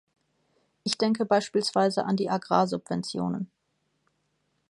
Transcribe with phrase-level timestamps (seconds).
[0.83, 3.51] Ich denke beispielsweise an die Agrarsubventionen.